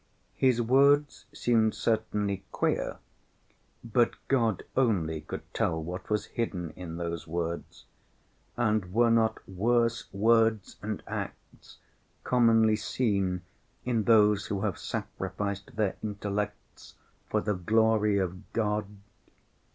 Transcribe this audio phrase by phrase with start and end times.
[0.35, 2.97] His words seemed certainly queer,
[3.83, 7.85] but God only could tell what was hidden in those words,
[8.57, 11.77] and were not worse words and acts
[12.23, 13.41] commonly seen
[13.85, 16.95] in those who have sacrificed their intellects
[17.29, 18.87] for the glory of God?